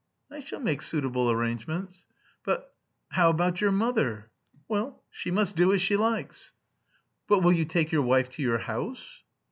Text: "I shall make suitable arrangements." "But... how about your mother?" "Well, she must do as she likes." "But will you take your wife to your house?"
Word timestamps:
"I 0.31 0.39
shall 0.39 0.59
make 0.59 0.81
suitable 0.81 1.29
arrangements." 1.29 2.07
"But... 2.43 2.73
how 3.09 3.29
about 3.29 3.61
your 3.61 3.71
mother?" 3.71 4.31
"Well, 4.67 5.03
she 5.11 5.29
must 5.29 5.55
do 5.55 5.71
as 5.73 5.81
she 5.83 5.95
likes." 5.95 6.53
"But 7.27 7.43
will 7.43 7.53
you 7.53 7.65
take 7.65 7.91
your 7.91 8.01
wife 8.01 8.31
to 8.31 8.41
your 8.41 8.57
house?" 8.57 9.21